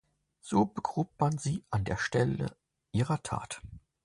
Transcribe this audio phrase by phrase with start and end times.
[0.39, 2.57] So begrub man sie an der Stelle
[2.91, 3.61] ihrer Tat.